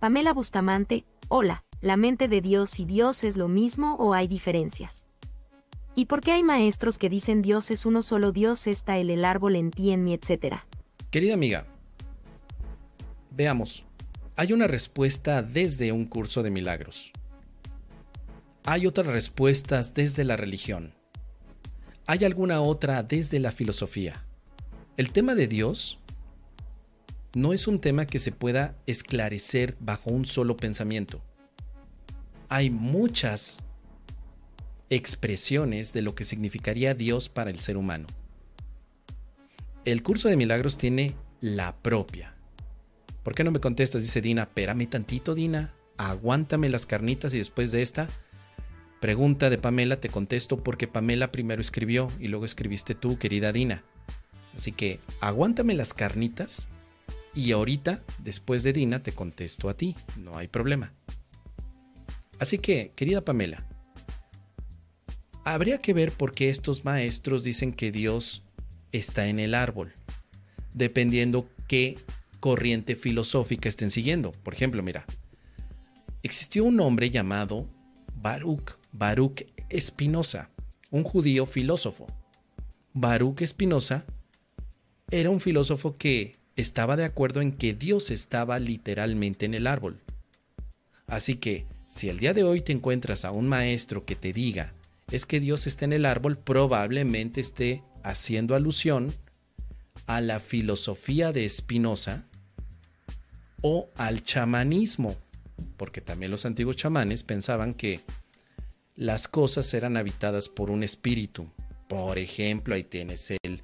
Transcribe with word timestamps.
Pamela 0.00 0.32
Bustamante, 0.32 1.04
hola, 1.28 1.62
¿la 1.82 1.98
mente 1.98 2.26
de 2.26 2.40
Dios 2.40 2.80
y 2.80 2.86
Dios 2.86 3.22
es 3.22 3.36
lo 3.36 3.48
mismo 3.48 3.96
o 3.96 4.14
hay 4.14 4.28
diferencias? 4.28 5.06
¿Y 5.94 6.06
por 6.06 6.22
qué 6.22 6.32
hay 6.32 6.42
maestros 6.42 6.96
que 6.96 7.10
dicen 7.10 7.42
Dios 7.42 7.70
es 7.70 7.84
uno 7.84 8.00
solo, 8.00 8.32
Dios 8.32 8.66
está 8.66 8.96
el, 8.96 9.10
el 9.10 9.26
árbol 9.26 9.56
en 9.56 9.70
ti, 9.70 9.90
en 9.90 10.02
mí, 10.02 10.14
etcétera? 10.14 10.66
Querida 11.10 11.34
amiga, 11.34 11.66
veamos, 13.30 13.84
hay 14.36 14.54
una 14.54 14.66
respuesta 14.66 15.42
desde 15.42 15.92
un 15.92 16.06
curso 16.06 16.42
de 16.42 16.50
milagros. 16.50 17.12
Hay 18.64 18.86
otras 18.86 19.08
respuestas 19.08 19.92
desde 19.92 20.24
la 20.24 20.38
religión. 20.38 20.94
Hay 22.06 22.24
alguna 22.24 22.62
otra 22.62 23.02
desde 23.02 23.38
la 23.38 23.52
filosofía. 23.52 24.24
El 24.96 25.12
tema 25.12 25.34
de 25.34 25.46
Dios 25.46 25.99
no 27.34 27.52
es 27.52 27.66
un 27.68 27.80
tema 27.80 28.06
que 28.06 28.18
se 28.18 28.32
pueda 28.32 28.76
esclarecer 28.86 29.76
bajo 29.80 30.10
un 30.10 30.26
solo 30.26 30.56
pensamiento. 30.56 31.22
Hay 32.48 32.70
muchas 32.70 33.62
expresiones 34.88 35.92
de 35.92 36.02
lo 36.02 36.14
que 36.14 36.24
significaría 36.24 36.94
Dios 36.94 37.28
para 37.28 37.50
el 37.50 37.60
ser 37.60 37.76
humano. 37.76 38.06
El 39.84 40.02
curso 40.02 40.28
de 40.28 40.36
milagros 40.36 40.76
tiene 40.76 41.14
la 41.40 41.76
propia. 41.76 42.34
¿Por 43.22 43.34
qué 43.34 43.44
no 43.44 43.52
me 43.52 43.60
contestas? 43.60 44.02
Dice 44.02 44.20
Dina, 44.20 44.42
espérame 44.42 44.88
tantito, 44.88 45.34
Dina, 45.34 45.72
aguántame 45.96 46.68
las 46.68 46.86
carnitas 46.86 47.32
y 47.34 47.38
después 47.38 47.70
de 47.70 47.82
esta 47.82 48.08
pregunta 49.00 49.48
de 49.48 49.58
Pamela 49.58 50.00
te 50.00 50.08
contesto 50.08 50.62
porque 50.62 50.88
Pamela 50.88 51.30
primero 51.30 51.60
escribió 51.60 52.10
y 52.18 52.28
luego 52.28 52.44
escribiste 52.44 52.94
tú, 52.94 53.18
querida 53.18 53.52
Dina. 53.52 53.84
Así 54.54 54.72
que 54.72 54.98
aguántame 55.20 55.74
las 55.74 55.94
carnitas 55.94 56.68
y 57.34 57.52
ahorita, 57.52 58.02
después 58.18 58.62
de 58.62 58.72
Dina, 58.72 59.02
te 59.02 59.12
contesto 59.12 59.68
a 59.68 59.74
ti. 59.74 59.96
No 60.16 60.36
hay 60.36 60.48
problema. 60.48 60.92
Así 62.38 62.58
que, 62.58 62.92
querida 62.96 63.24
Pamela, 63.24 63.66
habría 65.44 65.78
que 65.78 65.92
ver 65.92 66.12
por 66.12 66.32
qué 66.32 66.48
estos 66.48 66.84
maestros 66.84 67.44
dicen 67.44 67.72
que 67.72 67.92
Dios 67.92 68.42
está 68.92 69.28
en 69.28 69.38
el 69.38 69.54
árbol, 69.54 69.92
dependiendo 70.74 71.48
qué 71.68 71.98
corriente 72.40 72.96
filosófica 72.96 73.68
estén 73.68 73.90
siguiendo. 73.90 74.32
Por 74.32 74.54
ejemplo, 74.54 74.82
mira, 74.82 75.04
existió 76.22 76.64
un 76.64 76.80
hombre 76.80 77.10
llamado 77.10 77.68
Baruch, 78.14 78.78
Baruch 78.92 79.44
Espinosa, 79.68 80.50
un 80.90 81.04
judío 81.04 81.46
filósofo. 81.46 82.06
Baruch 82.92 83.42
Espinosa 83.42 84.04
era 85.10 85.30
un 85.30 85.40
filósofo 85.40 85.94
que 85.94 86.39
estaba 86.60 86.96
de 86.96 87.04
acuerdo 87.04 87.40
en 87.40 87.52
que 87.52 87.74
Dios 87.74 88.10
estaba 88.10 88.58
literalmente 88.58 89.46
en 89.46 89.54
el 89.54 89.66
árbol. 89.66 90.00
Así 91.06 91.36
que, 91.36 91.66
si 91.86 92.08
el 92.08 92.18
día 92.18 92.34
de 92.34 92.44
hoy 92.44 92.60
te 92.60 92.72
encuentras 92.72 93.24
a 93.24 93.32
un 93.32 93.48
maestro 93.48 94.04
que 94.04 94.14
te 94.14 94.32
diga 94.32 94.70
es 95.10 95.26
que 95.26 95.40
Dios 95.40 95.66
está 95.66 95.84
en 95.84 95.92
el 95.92 96.06
árbol, 96.06 96.36
probablemente 96.36 97.40
esté 97.40 97.82
haciendo 98.02 98.54
alusión 98.54 99.12
a 100.06 100.20
la 100.20 100.40
filosofía 100.40 101.32
de 101.32 101.48
Spinoza 101.48 102.24
o 103.62 103.90
al 103.96 104.22
chamanismo, 104.22 105.16
porque 105.76 106.00
también 106.00 106.30
los 106.30 106.46
antiguos 106.46 106.76
chamanes 106.76 107.24
pensaban 107.24 107.74
que 107.74 108.00
las 108.94 109.28
cosas 109.28 109.72
eran 109.74 109.96
habitadas 109.96 110.48
por 110.48 110.70
un 110.70 110.82
espíritu. 110.82 111.48
Por 111.88 112.18
ejemplo, 112.18 112.74
ahí 112.74 112.84
tienes 112.84 113.32
el 113.42 113.62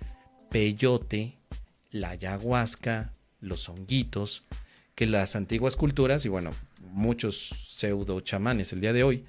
peyote, 0.50 1.36
la 2.00 2.10
ayahuasca, 2.10 3.12
los 3.40 3.68
honguitos, 3.68 4.44
que 4.94 5.06
las 5.06 5.36
antiguas 5.36 5.76
culturas 5.76 6.24
y 6.24 6.28
bueno, 6.28 6.52
muchos 6.90 7.54
pseudo 7.68 8.20
chamanes 8.20 8.72
el 8.72 8.80
día 8.80 8.92
de 8.92 9.04
hoy 9.04 9.24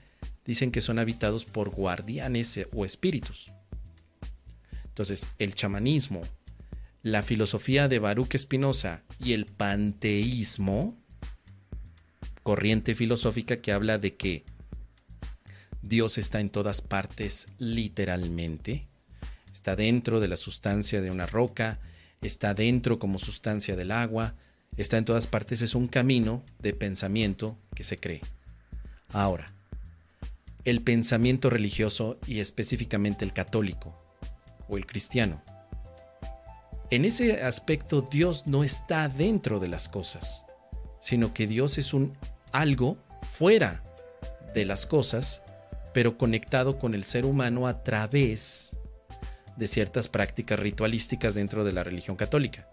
dicen 0.46 0.72
que 0.72 0.82
son 0.82 1.00
habitados 1.00 1.46
por 1.46 1.70
guardianes 1.70 2.59
o 2.74 2.86
espíritus. 2.86 3.52
Entonces, 4.86 5.28
el 5.38 5.53
chamanismo, 5.53 6.22
la 7.03 7.22
filosofía 7.22 7.88
de 7.88 8.00
Baruch 8.00 8.38
Spinoza 8.38 9.03
y 9.20 9.34
el 9.34 9.46
panteísmo, 9.46 10.97
corriente 12.44 12.96
filosófica 12.96 13.58
que 13.58 13.74
habla 13.74 13.97
de 13.97 14.16
que 14.16 14.46
Dios 15.81 16.18
está 16.18 16.40
en 16.40 16.50
todas 16.50 16.81
partes 16.81 17.47
literalmente, 17.58 18.88
está 19.52 19.75
dentro 19.75 20.20
de 20.20 20.30
la 20.30 20.38
sustancia 20.38 21.02
de 21.02 21.12
una 21.12 21.25
roca, 21.25 21.80
está 22.22 22.53
dentro 22.53 23.00
como 23.00 23.19
sustancia 23.19 23.75
del 23.75 23.91
agua, 23.91 24.35
está 24.78 24.97
en 24.97 25.05
todas 25.05 25.28
partes, 25.28 25.61
es 25.61 25.75
un 25.75 25.88
camino 25.88 26.44
de 26.59 26.73
pensamiento 26.73 27.57
que 27.75 27.83
se 27.83 27.97
cree. 27.97 28.22
Ahora, 29.09 29.47
el 30.66 30.81
pensamiento 30.81 31.50
religioso 31.50 32.19
y 32.28 32.39
específicamente 32.39 33.23
el 33.23 33.33
católico 33.33 33.95
o 34.67 34.78
el 34.78 34.85
cristiano. 34.85 35.41
En 36.89 37.05
ese 37.05 37.44
aspecto 37.44 38.01
Dios 38.01 38.47
no 38.47 38.63
está 38.63 39.07
dentro 39.07 39.59
de 39.59 39.67
las 39.67 39.89
cosas, 39.89 40.45
sino 40.99 41.34
que 41.34 41.47
Dios 41.47 41.78
es 41.78 41.94
un 41.94 42.17
algo 42.51 42.97
fuera 43.31 43.84
de 44.53 44.66
las 44.66 44.85
cosas, 44.85 45.44
pero 45.94 46.17
conectado 46.17 46.79
con 46.79 46.95
el 46.95 47.03
ser 47.03 47.25
humano 47.25 47.67
a 47.67 47.84
través 47.84 48.78
de 49.57 49.68
ciertas 49.68 50.07
prácticas 50.07 50.59
ritualísticas 50.59 51.35
dentro 51.35 51.63
de 51.63 51.73
la 51.73 51.84
religión 51.84 52.16
católica. 52.16 52.68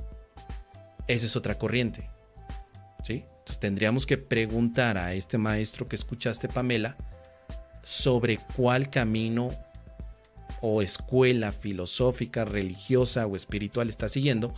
Esa 1.06 1.26
es 1.26 1.36
otra 1.36 1.58
corriente. 1.58 2.10
¿sí? 3.02 3.24
Tendríamos 3.58 4.06
que 4.06 4.18
preguntar 4.18 4.98
a 4.98 5.14
este 5.14 5.38
maestro 5.38 5.88
que 5.88 5.96
escuchaste, 5.96 6.48
Pamela, 6.48 6.96
sobre 7.82 8.38
cuál 8.56 8.90
camino 8.90 9.50
o 10.60 10.82
escuela 10.82 11.52
filosófica, 11.52 12.44
religiosa 12.44 13.26
o 13.26 13.36
espiritual 13.36 13.90
está 13.90 14.08
siguiendo 14.08 14.54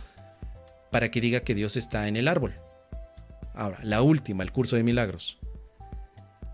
para 0.91 1.11
que 1.11 1.19
diga 1.19 1.41
que 1.41 1.53
Dios 1.55 1.75
está 1.75 2.07
en 2.07 2.15
el 2.15 2.27
árbol. 2.27 2.53
Ahora, 3.53 3.79
la 3.83 4.01
última, 4.01 4.43
el 4.43 4.51
curso 4.51 4.75
de 4.75 4.83
milagros. 4.83 5.37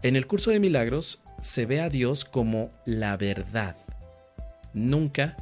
En 0.02 0.16
el 0.16 0.26
curso 0.26 0.50
de 0.50 0.60
milagros 0.60 1.22
se 1.40 1.66
ve 1.66 1.82
a 1.82 1.90
Dios 1.90 2.26
como 2.26 2.72
la 2.86 3.16
verdad, 3.18 3.76
nunca 4.74 5.38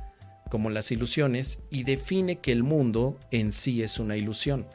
como 0.52 0.70
las 0.70 0.92
ilusiones 0.92 1.60
y 1.70 1.84
define 1.84 2.40
que 2.40 2.52
el 2.52 2.62
mundo 2.62 3.18
en 3.32 3.54
sí 3.54 3.82
es 3.82 4.00
una 4.00 4.18
ilusión. 4.18 4.68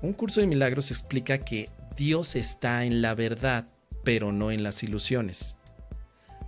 Un 0.00 0.14
curso 0.14 0.40
de 0.40 0.46
milagros 0.46 0.90
explica 0.90 1.36
que 1.36 1.68
Dios 1.98 2.34
está 2.34 2.82
en 2.86 3.02
la 3.02 3.14
verdad, 3.14 3.66
pero 4.04 4.32
no 4.32 4.50
en 4.50 4.62
las 4.62 4.82
ilusiones. 4.82 5.58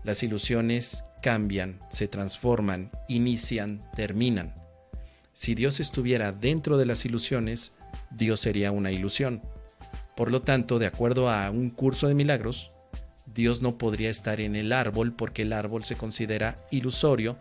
Las 0.03 0.23
ilusiones 0.23 1.05
cambian, 1.23 1.79
se 1.91 2.09
transforman, 2.09 2.91
inician, 3.07 3.81
terminan. 3.95 4.55
Si 5.35 5.55
Dios 5.55 5.79
estuviera 5.79 6.33
dentro 6.33 6.79
de 6.79 6.87
las 6.87 7.05
ilusiones, 7.05 7.73
Dios 8.11 8.41
sería 8.41 8.73
una 8.73 8.91
ilusión. 8.91 9.43
Por 10.17 10.33
lo 10.33 10.41
tanto, 10.41 10.79
de 10.79 10.87
acuerdo 10.87 11.29
a 11.29 11.51
un 11.51 11.69
curso 11.69 12.09
de 12.09 12.15
milagros, 12.15 12.71
Dios 13.27 13.61
no 13.61 13.77
podría 13.77 14.09
estar 14.09 14.41
en 14.41 14.57
el 14.57 14.73
árbol 14.73 15.13
porque 15.13 15.43
el 15.43 15.53
árbol 15.53 15.85
se 15.85 15.97
considera 15.97 16.55
ilusorio 16.71 17.37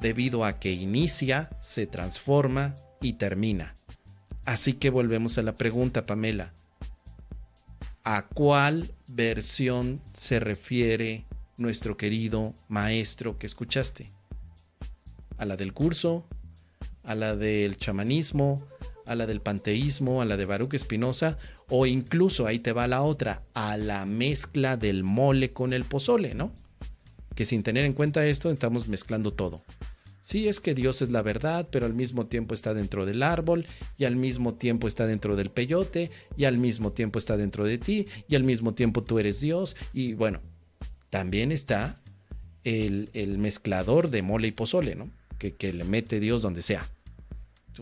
debido 0.00 0.44
a 0.44 0.58
que 0.58 0.72
inicia, 0.72 1.50
se 1.60 1.86
transforma 1.86 2.74
y 3.00 3.14
termina. 3.14 3.74
Así 4.44 4.74
que 4.74 4.90
volvemos 4.90 5.38
a 5.38 5.42
la 5.42 5.54
pregunta, 5.54 6.06
Pamela. 6.06 6.52
¿A 8.04 8.26
cuál 8.28 8.94
versión 9.08 10.00
se 10.12 10.38
refiere 10.38 11.26
nuestro 11.56 11.96
querido 11.96 12.54
maestro 12.68 13.38
que 13.38 13.46
escuchaste? 13.46 14.10
¿A 15.38 15.44
la 15.44 15.56
del 15.56 15.72
curso? 15.72 16.24
¿A 17.02 17.16
la 17.16 17.34
del 17.34 17.76
chamanismo? 17.76 18.64
¿A 19.06 19.16
la 19.16 19.26
del 19.26 19.40
panteísmo? 19.40 20.22
¿A 20.22 20.24
la 20.24 20.36
de 20.36 20.44
Baruch 20.44 20.74
Espinosa? 20.74 21.38
O 21.68 21.86
incluso, 21.86 22.46
ahí 22.46 22.60
te 22.60 22.72
va 22.72 22.86
la 22.86 23.02
otra, 23.02 23.42
a 23.54 23.76
la 23.76 24.06
mezcla 24.06 24.76
del 24.76 25.02
mole 25.02 25.52
con 25.52 25.72
el 25.72 25.84
pozole, 25.84 26.34
¿no? 26.34 26.52
Que 27.34 27.44
sin 27.44 27.64
tener 27.64 27.84
en 27.84 27.92
cuenta 27.92 28.24
esto, 28.24 28.50
estamos 28.50 28.86
mezclando 28.86 29.32
todo. 29.32 29.64
Sí, 30.26 30.48
es 30.48 30.58
que 30.58 30.74
Dios 30.74 31.02
es 31.02 31.10
la 31.10 31.22
verdad, 31.22 31.68
pero 31.70 31.86
al 31.86 31.94
mismo 31.94 32.26
tiempo 32.26 32.52
está 32.52 32.74
dentro 32.74 33.06
del 33.06 33.22
árbol, 33.22 33.64
y 33.96 34.06
al 34.06 34.16
mismo 34.16 34.54
tiempo 34.54 34.88
está 34.88 35.06
dentro 35.06 35.36
del 35.36 35.50
peyote, 35.50 36.10
y 36.36 36.46
al 36.46 36.58
mismo 36.58 36.90
tiempo 36.90 37.20
está 37.20 37.36
dentro 37.36 37.64
de 37.64 37.78
ti, 37.78 38.08
y 38.26 38.34
al 38.34 38.42
mismo 38.42 38.74
tiempo 38.74 39.04
tú 39.04 39.20
eres 39.20 39.40
Dios, 39.40 39.76
y 39.92 40.14
bueno, 40.14 40.40
también 41.10 41.52
está 41.52 42.02
el, 42.64 43.08
mezclador 43.38 44.10
de 44.10 44.22
mole 44.22 44.48
y 44.48 44.50
pozole, 44.50 44.96
¿no? 44.96 45.12
Que, 45.38 45.54
que 45.54 45.72
le 45.72 45.84
mete 45.84 46.18
Dios 46.18 46.42
donde 46.42 46.62
sea. 46.62 46.90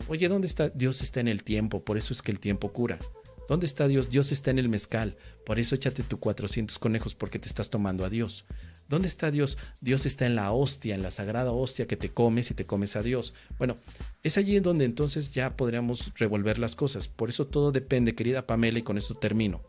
Oye, 0.07 0.27
¿dónde 0.27 0.45
está? 0.45 0.69
Dios 0.69 1.01
está 1.01 1.21
en 1.21 1.29
el 1.29 1.43
tiempo, 1.43 1.83
por 1.83 1.97
eso 1.97 2.13
es 2.13 2.21
que 2.21 2.31
el 2.31 2.39
tiempo 2.39 2.71
cura. 2.71 2.99
¿Dónde 3.47 3.65
está 3.65 3.87
Dios? 3.87 4.09
Dios 4.09 4.31
está 4.31 4.51
en 4.51 4.59
el 4.59 4.69
mezcal, 4.69 5.17
por 5.45 5.59
eso 5.59 5.75
échate 5.75 6.03
tu 6.03 6.19
400 6.19 6.79
conejos 6.79 7.13
porque 7.13 7.39
te 7.39 7.47
estás 7.47 7.69
tomando 7.69 8.03
a 8.03 8.09
Dios. 8.09 8.45
¿Dónde 8.87 9.07
está 9.07 9.31
Dios? 9.31 9.57
Dios 9.81 10.05
está 10.05 10.25
en 10.25 10.35
la 10.35 10.51
hostia, 10.51 10.93
en 10.93 11.01
la 11.01 11.11
sagrada 11.11 11.51
hostia 11.51 11.87
que 11.87 11.97
te 11.97 12.09
comes 12.09 12.51
y 12.51 12.53
te 12.53 12.65
comes 12.65 12.95
a 12.95 13.01
Dios. 13.01 13.33
Bueno, 13.57 13.75
es 14.23 14.37
allí 14.37 14.55
en 14.57 14.63
donde 14.63 14.85
entonces 14.85 15.31
ya 15.33 15.55
podríamos 15.55 16.13
revolver 16.15 16.59
las 16.59 16.75
cosas. 16.75 17.07
Por 17.07 17.29
eso 17.29 17.47
todo 17.47 17.71
depende, 17.71 18.15
querida 18.15 18.45
Pamela, 18.45 18.79
y 18.79 18.83
con 18.83 18.97
esto 18.97 19.15
termino. 19.15 19.61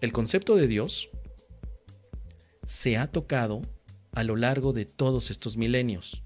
el 0.00 0.12
concepto 0.12 0.54
de 0.54 0.68
Dios 0.68 1.08
se 2.64 2.96
ha 2.96 3.10
tocado 3.10 3.62
a 4.12 4.22
lo 4.22 4.36
largo 4.36 4.72
de 4.72 4.84
todos 4.84 5.30
estos 5.30 5.56
milenios. 5.56 6.22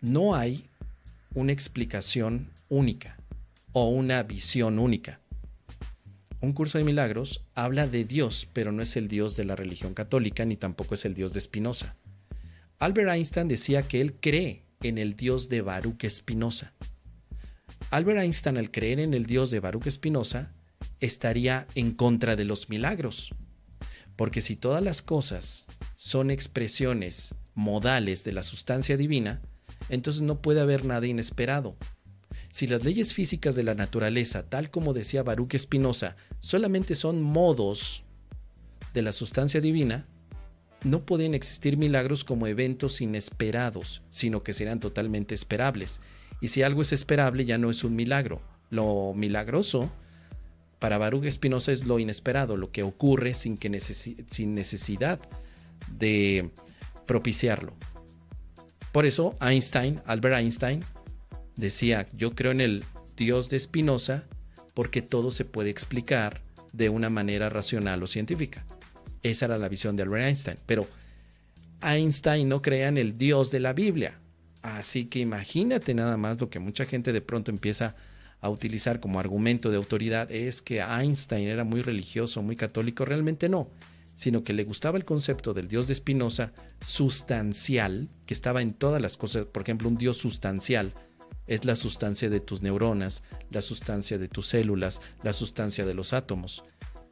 No 0.00 0.34
hay 0.34 0.70
una 1.34 1.52
explicación 1.52 2.52
única 2.68 3.18
o 3.78 3.90
una 3.90 4.22
visión 4.22 4.78
única. 4.78 5.20
Un 6.40 6.54
curso 6.54 6.78
de 6.78 6.84
milagros 6.84 7.44
habla 7.54 7.86
de 7.86 8.06
Dios, 8.06 8.48
pero 8.54 8.72
no 8.72 8.80
es 8.80 8.96
el 8.96 9.06
Dios 9.06 9.36
de 9.36 9.44
la 9.44 9.54
religión 9.54 9.92
católica 9.92 10.46
ni 10.46 10.56
tampoco 10.56 10.94
es 10.94 11.04
el 11.04 11.12
Dios 11.12 11.34
de 11.34 11.42
Spinoza. 11.42 11.94
Albert 12.78 13.10
Einstein 13.10 13.48
decía 13.48 13.82
que 13.82 14.00
él 14.00 14.14
cree 14.14 14.62
en 14.80 14.96
el 14.96 15.14
Dios 15.14 15.50
de 15.50 15.60
Baruch 15.60 16.08
Spinoza. 16.08 16.72
Albert 17.90 18.20
Einstein 18.20 18.56
al 18.56 18.70
creer 18.70 18.98
en 18.98 19.12
el 19.12 19.26
Dios 19.26 19.50
de 19.50 19.60
Baruch 19.60 19.90
Spinoza 19.90 20.54
estaría 21.00 21.66
en 21.74 21.90
contra 21.90 22.34
de 22.34 22.46
los 22.46 22.70
milagros. 22.70 23.34
Porque 24.16 24.40
si 24.40 24.56
todas 24.56 24.82
las 24.82 25.02
cosas 25.02 25.66
son 25.96 26.30
expresiones 26.30 27.34
modales 27.54 28.24
de 28.24 28.32
la 28.32 28.42
sustancia 28.42 28.96
divina, 28.96 29.42
entonces 29.90 30.22
no 30.22 30.40
puede 30.40 30.62
haber 30.62 30.86
nada 30.86 31.06
inesperado. 31.06 31.76
Si 32.56 32.66
las 32.66 32.84
leyes 32.84 33.12
físicas 33.12 33.54
de 33.54 33.64
la 33.64 33.74
naturaleza, 33.74 34.48
tal 34.48 34.70
como 34.70 34.94
decía 34.94 35.22
Baruch 35.22 35.58
Spinoza, 35.58 36.16
solamente 36.38 36.94
son 36.94 37.20
modos 37.20 38.02
de 38.94 39.02
la 39.02 39.12
sustancia 39.12 39.60
divina, 39.60 40.06
no 40.82 41.04
pueden 41.04 41.34
existir 41.34 41.76
milagros 41.76 42.24
como 42.24 42.46
eventos 42.46 43.02
inesperados, 43.02 44.00
sino 44.08 44.42
que 44.42 44.54
serán 44.54 44.80
totalmente 44.80 45.34
esperables. 45.34 46.00
Y 46.40 46.48
si 46.48 46.62
algo 46.62 46.80
es 46.80 46.92
esperable, 46.92 47.44
ya 47.44 47.58
no 47.58 47.68
es 47.68 47.84
un 47.84 47.94
milagro. 47.94 48.40
Lo 48.70 49.12
milagroso 49.14 49.92
para 50.78 50.96
Baruch 50.96 51.30
Spinoza 51.30 51.72
es 51.72 51.86
lo 51.86 51.98
inesperado, 51.98 52.56
lo 52.56 52.72
que 52.72 52.84
ocurre 52.84 53.34
sin, 53.34 53.58
que 53.58 53.78
sin 53.80 54.54
necesidad 54.54 55.20
de 55.98 56.48
propiciarlo. 57.04 57.74
Por 58.92 59.04
eso 59.04 59.36
Einstein, 59.42 60.00
Albert 60.06 60.36
Einstein, 60.36 60.82
decía, 61.56 62.06
yo 62.16 62.34
creo 62.34 62.52
en 62.52 62.60
el 62.60 62.84
Dios 63.16 63.50
de 63.50 63.58
Spinoza 63.58 64.24
porque 64.74 65.02
todo 65.02 65.30
se 65.30 65.44
puede 65.44 65.70
explicar 65.70 66.42
de 66.72 66.88
una 66.88 67.10
manera 67.10 67.48
racional 67.48 68.02
o 68.02 68.06
científica. 68.06 68.64
Esa 69.22 69.46
era 69.46 69.58
la 69.58 69.68
visión 69.68 69.96
de 69.96 70.02
Albert 70.02 70.26
Einstein. 70.26 70.58
Pero 70.66 70.86
Einstein 71.82 72.48
no 72.48 72.62
creía 72.62 72.88
en 72.88 72.98
el 72.98 73.16
Dios 73.16 73.50
de 73.50 73.60
la 73.60 73.72
Biblia. 73.72 74.18
Así 74.62 75.06
que 75.06 75.20
imagínate 75.20 75.94
nada 75.94 76.16
más 76.16 76.40
lo 76.40 76.50
que 76.50 76.58
mucha 76.58 76.84
gente 76.84 77.12
de 77.12 77.20
pronto 77.20 77.50
empieza 77.50 77.86
a 77.86 77.96
a 78.40 78.50
utilizar 78.50 79.00
como 79.00 79.18
argumento 79.18 79.70
de 79.70 79.76
autoridad 79.76 80.30
es 80.30 80.62
que 80.62 80.80
Einstein 80.80 81.48
era 81.48 81.64
muy 81.64 81.82
religioso, 81.82 82.42
muy 82.42 82.56
católico, 82.56 83.04
realmente 83.04 83.48
no, 83.48 83.68
sino 84.14 84.42
que 84.42 84.52
le 84.52 84.64
gustaba 84.64 84.98
el 84.98 85.04
concepto 85.04 85.54
del 85.54 85.68
Dios 85.68 85.88
de 85.88 85.94
Spinoza 85.94 86.52
sustancial, 86.80 88.08
que 88.26 88.34
estaba 88.34 88.62
en 88.62 88.74
todas 88.74 89.00
las 89.00 89.16
cosas, 89.16 89.46
por 89.46 89.62
ejemplo, 89.62 89.88
un 89.88 89.96
Dios 89.96 90.16
sustancial 90.16 90.92
es 91.46 91.64
la 91.64 91.76
sustancia 91.76 92.30
de 92.30 92.40
tus 92.40 92.62
neuronas, 92.62 93.22
la 93.50 93.62
sustancia 93.62 94.18
de 94.18 94.28
tus 94.28 94.48
células, 94.48 95.00
la 95.22 95.32
sustancia 95.32 95.86
de 95.86 95.94
los 95.94 96.12
átomos, 96.12 96.64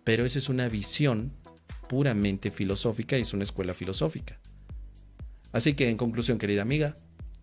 pero 0.04 0.24
esa 0.24 0.38
es 0.38 0.48
una 0.48 0.68
visión 0.68 1.32
puramente 1.88 2.50
filosófica 2.50 3.16
y 3.18 3.22
es 3.22 3.32
una 3.32 3.44
escuela 3.44 3.74
filosófica. 3.74 4.40
Así 5.52 5.74
que 5.74 5.88
en 5.88 5.96
conclusión, 5.96 6.38
querida 6.38 6.62
amiga, 6.62 6.94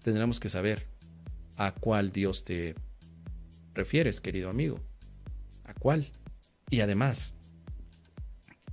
tendremos 0.03 0.39
que 0.39 0.49
saber 0.49 0.87
a 1.57 1.73
cuál 1.73 2.11
Dios 2.11 2.43
te 2.43 2.75
refieres, 3.73 4.21
querido 4.21 4.49
amigo? 4.49 4.79
¿A 5.65 5.73
cuál? 5.73 6.11
Y 6.69 6.81
además, 6.81 7.35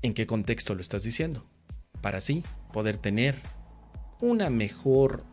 ¿en 0.02 0.14
qué 0.14 0.26
contexto 0.26 0.74
lo 0.74 0.80
estás 0.80 1.02
diciendo? 1.02 1.48
Para 2.00 2.18
así 2.18 2.42
poder 2.72 2.96
tener 2.96 3.40
una 4.20 4.50
mejor 4.50 5.24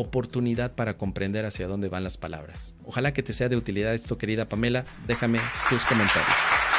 oportunidad 0.00 0.72
para 0.74 0.96
comprender 0.96 1.44
hacia 1.44 1.66
dónde 1.66 1.88
van 1.88 2.04
las 2.04 2.16
palabras. 2.16 2.76
Ojalá 2.84 3.12
que 3.12 3.22
te 3.22 3.32
sea 3.32 3.48
de 3.48 3.56
utilidad 3.56 3.94
esto, 3.94 4.18
querida 4.18 4.48
Pamela. 4.48 4.84
Déjame 5.06 5.40
tus 5.68 5.84
comentarios. 5.84 6.77